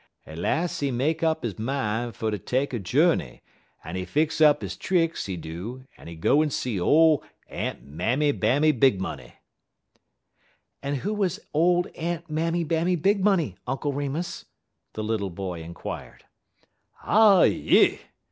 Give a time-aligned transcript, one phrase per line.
[0.25, 3.43] Las' he make up he min' fer ter take a journey,
[3.85, 7.83] en he fix up he tricks, he do, en he go en see ole Aunt
[7.83, 9.35] Mammy Bammy Big Money."
[10.81, 14.45] "And who was old Aunt Mammy Bammy Big Money, Uncle Remus?"
[14.93, 16.25] the little boy inquired.
[17.03, 17.99] "Ah yi!"